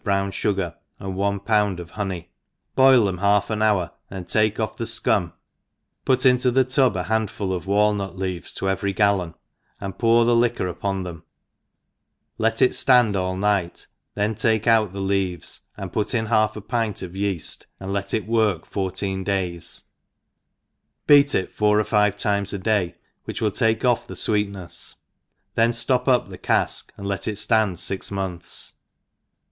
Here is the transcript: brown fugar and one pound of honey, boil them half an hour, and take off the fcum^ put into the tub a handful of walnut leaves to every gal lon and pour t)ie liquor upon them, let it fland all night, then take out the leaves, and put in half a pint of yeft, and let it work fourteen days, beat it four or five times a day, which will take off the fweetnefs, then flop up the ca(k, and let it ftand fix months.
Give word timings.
brown 0.03 0.31
fugar 0.31 0.73
and 0.97 1.15
one 1.15 1.39
pound 1.39 1.79
of 1.79 1.91
honey, 1.91 2.31
boil 2.75 3.05
them 3.05 3.19
half 3.19 3.51
an 3.51 3.61
hour, 3.61 3.91
and 4.09 4.27
take 4.27 4.59
off 4.59 4.75
the 4.77 4.83
fcum^ 4.83 5.31
put 6.05 6.25
into 6.25 6.49
the 6.49 6.63
tub 6.63 6.95
a 6.95 7.03
handful 7.03 7.53
of 7.53 7.67
walnut 7.67 8.17
leaves 8.17 8.51
to 8.51 8.67
every 8.67 8.93
gal 8.93 9.17
lon 9.17 9.35
and 9.79 9.99
pour 9.99 10.25
t)ie 10.25 10.31
liquor 10.31 10.65
upon 10.67 11.03
them, 11.03 11.23
let 12.39 12.63
it 12.63 12.71
fland 12.71 13.15
all 13.15 13.37
night, 13.37 13.85
then 14.15 14.33
take 14.33 14.65
out 14.65 14.91
the 14.91 14.99
leaves, 14.99 15.59
and 15.77 15.93
put 15.93 16.15
in 16.15 16.25
half 16.25 16.55
a 16.55 16.61
pint 16.61 17.03
of 17.03 17.11
yeft, 17.15 17.67
and 17.79 17.93
let 17.93 18.11
it 18.11 18.25
work 18.25 18.65
fourteen 18.65 19.23
days, 19.23 19.83
beat 21.05 21.35
it 21.35 21.53
four 21.53 21.79
or 21.79 21.83
five 21.83 22.17
times 22.17 22.51
a 22.53 22.57
day, 22.57 22.95
which 23.25 23.39
will 23.39 23.51
take 23.51 23.85
off 23.85 24.07
the 24.07 24.15
fweetnefs, 24.15 24.95
then 25.53 25.71
flop 25.71 26.07
up 26.07 26.27
the 26.29 26.39
ca(k, 26.39 26.85
and 26.97 27.05
let 27.05 27.27
it 27.27 27.35
ftand 27.35 27.79
fix 27.87 28.09
months. 28.09 28.73